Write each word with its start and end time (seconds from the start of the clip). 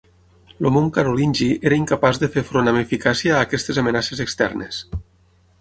El 0.61 0.67
món 0.77 0.87
carolingi 0.95 1.49
era 1.71 1.77
incapaç 1.83 2.21
de 2.25 2.31
fer 2.37 2.45
front 2.49 2.71
amb 2.73 2.83
eficàcia 2.83 3.37
a 3.37 3.45
aquestes 3.49 3.81
amenaces 3.83 4.25
externes. 4.27 4.85